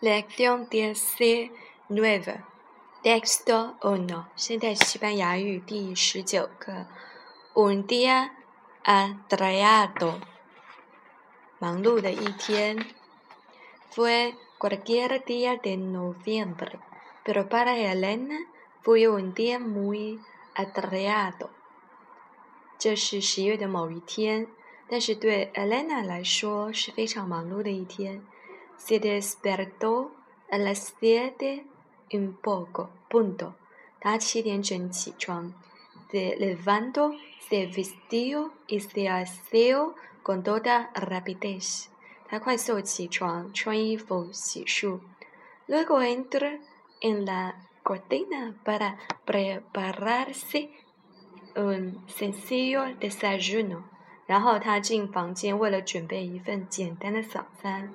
[0.00, 2.36] Lección diecinueve,
[3.02, 6.86] texto uno，现在西班牙语第十九课。
[7.54, 8.28] Un día
[8.84, 10.20] atreado，
[11.58, 12.86] 忙碌的一天。
[13.92, 18.46] Fue cualquier día de noviembre，pero p Alena，r a e
[18.80, 20.20] fue un día muy
[20.54, 21.48] atreado。
[22.78, 24.46] 这是十月的某一天，
[24.88, 28.22] 但是对 e l e n a 来说是非常忙碌的一天。
[28.78, 30.12] se despertó
[30.50, 31.66] a las siete
[32.12, 32.88] un poco.
[33.10, 33.56] Punto.
[34.20, 35.10] Se
[36.38, 37.12] levantó,
[37.48, 41.90] se vestió y se aseó con toda rapidez.
[45.68, 46.48] Luego entró
[47.00, 50.70] en la cortina para prepararse
[51.56, 53.84] un sencillo desayuno.
[54.28, 57.94] 然后他进房间，为了准备一份简单的早餐。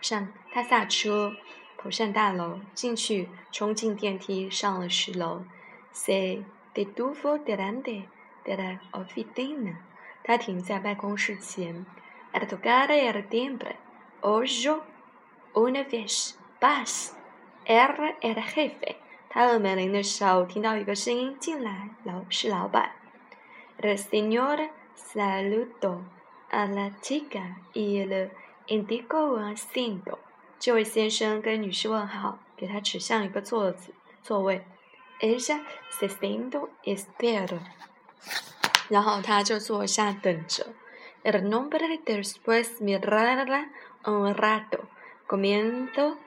[0.00, 1.34] 上，他下车，
[1.78, 5.44] 跑上大楼，进去，冲进电梯，上了十楼。
[5.92, 6.42] Se
[6.74, 8.04] de d u f o de lande
[8.44, 9.76] de la oficina。
[10.22, 11.86] 他停在办公室前。
[12.32, 13.76] El togar el d i m b r e
[14.20, 14.80] ojo
[15.54, 17.14] un aviso b a s
[17.64, 18.96] era el h e f i
[19.28, 22.92] 他摁门铃的时候，听到一个声音进来，老是老板。
[23.80, 26.00] El señor saludó
[26.50, 28.30] a la chica y el
[28.68, 30.00] Indigo Singh，
[30.58, 34.64] 这位先生跟女士问好，给她指向一个座子座位。
[35.20, 35.62] Ella
[35.98, 36.68] se sentó
[41.24, 43.70] El nombre después mirarla
[44.04, 44.88] un rato,
[45.28, 46.18] comiendo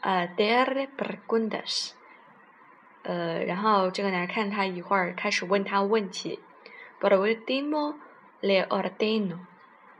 [0.00, 1.92] a darle preguntas。
[3.02, 6.38] 呃，然后这个男看他一会儿，开始问他问题。
[7.00, 7.96] Por último
[8.40, 9.46] le ordeno,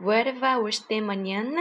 [0.00, 1.60] vuelva usted mañana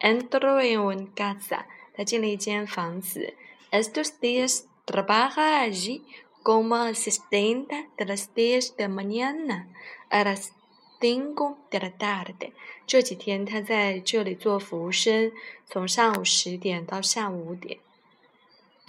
[0.00, 1.12] entró en un
[3.70, 6.04] Estos días trabaja allí
[6.42, 9.68] como asistente de las diez de mañana
[10.10, 10.52] a las
[11.00, 12.52] cinco de la tarde。
[12.86, 15.32] 这几天他在这里做服务生，
[15.64, 17.78] 从上午十点到下午五点。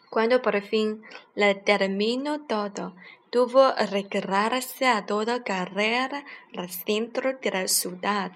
[0.10, 1.02] Cuando por fin
[1.34, 2.94] le terminó todo,
[3.32, 3.74] tuvo
[4.10, 8.32] que regresar a toda carrera al centro de la ciudad。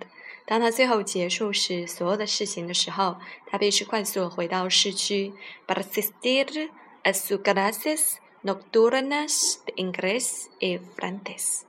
[0.49, 5.31] 当他最后结束时，所有的事情的时候，他必须快速回到市区
[5.67, 6.69] ，para estudiar
[7.05, 11.61] sus clases nocturnas de inglés y francés，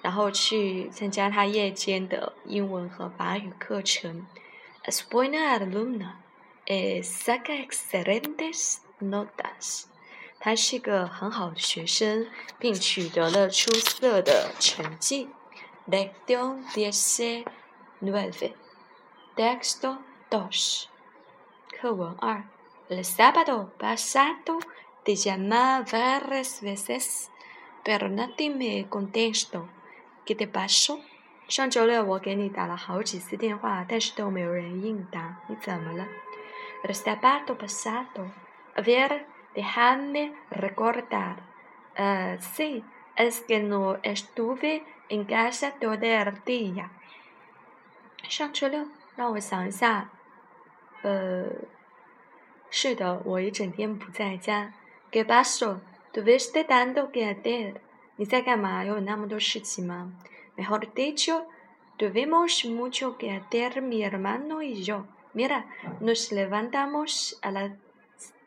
[0.00, 4.26] 然后去参加他夜间的英文和法语课程。
[4.86, 6.14] e s n a a l u m n a
[7.02, 9.84] es saca excelentes notas，
[10.40, 12.26] 他是一个很好的学生，
[12.58, 15.28] 并取得了出色的成绩。
[15.86, 17.44] De todo este
[18.02, 18.54] 9.
[19.36, 19.96] Texto
[20.30, 20.88] 2.
[21.80, 22.16] 课文 2.
[22.20, 22.42] Ah.
[22.90, 24.58] El sábado pasado
[25.04, 27.30] te llamé varias veces,
[27.84, 28.26] pero no
[28.58, 29.68] me contesto.
[30.26, 30.98] ¿Qué te pasó?
[31.48, 35.36] 上周六我给你打了好几次电话，但是都没有人应答。
[35.46, 36.08] 你怎么了
[36.82, 38.30] ？El sábado pasado.
[38.74, 41.36] A ver, déjame recordar.
[41.96, 42.82] Ah, sí,
[43.16, 46.90] es que no estuve en casa todo el día.
[48.34, 50.08] 上周六，让我想一下，
[51.02, 51.44] 呃，
[52.70, 54.72] 是的，我一整天不在家。
[55.12, 55.76] ¿Qué has hecho?
[56.14, 57.74] Debíste tanto quedar.
[58.16, 58.82] 你在干嘛？
[58.86, 60.14] 要有那么多事情吗
[60.56, 61.44] ？Mejor dicho,
[61.98, 65.04] debemos mucho quedar mi hermano y yo.
[65.34, 65.64] Mira,
[66.00, 67.72] nos levantamos a las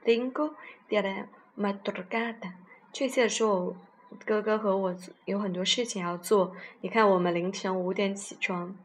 [0.03, 0.55] cinco
[0.89, 1.27] de la
[1.57, 2.53] madrugada.
[2.91, 3.77] 就是说，
[4.25, 4.95] 哥哥和我
[5.25, 6.55] 有很多事情要做。
[6.81, 8.75] 你看，我们凌晨五点起床。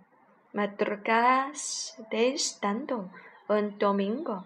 [0.57, 1.59] Ma trascas
[2.11, 2.95] de estando
[3.57, 4.37] un domingo,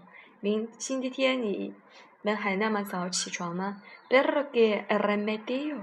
[0.43, 1.73] 星星期天你，
[2.21, 3.81] 们还那么早起床吗
[4.11, 5.79] ？Pero que r e m e t i o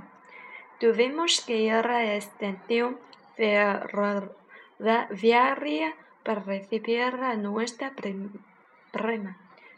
[0.79, 2.99] tuvimos que ir a esteión
[3.35, 5.87] ferroviaria
[6.23, 8.39] para recibir a nuestra prima.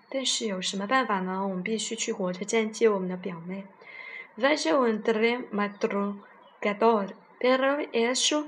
[0.10, 1.48] 但是有什么办法呢？
[1.48, 3.64] 我们必须去火车站接我们的表妹。
[4.38, 6.18] Vaya un t r e m a t r u
[6.60, 7.08] a d o r
[7.40, 8.48] pero eso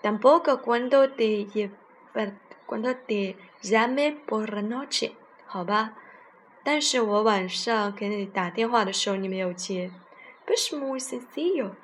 [0.00, 1.48] Tampoco cuando te,
[2.66, 5.14] cuando te llame por la noche?
[10.46, 11.76] Pues muy sencillo.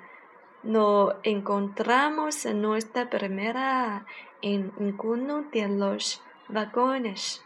[0.62, 4.06] Nos encontramos en nuestra primera
[4.42, 7.42] en ninguno de los vagones.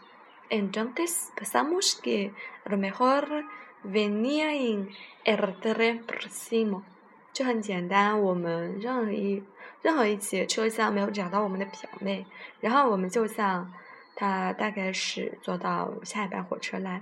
[0.51, 2.31] Entonces pensamos que
[2.63, 3.43] a lo mejor
[3.83, 4.89] venía en
[5.23, 6.85] el tren próximo.
[7.33, 9.41] 就很简单，我们任何一
[9.81, 12.25] 任何一节车厢没有找到我们的表妹，
[12.59, 13.71] 然后我们就像
[14.15, 17.01] 她大概是坐到下一班火车来。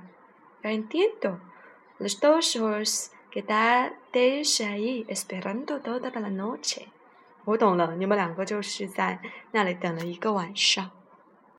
[7.45, 9.19] 我懂了，你们两个就是在
[9.51, 10.91] 那里等了一个晚上。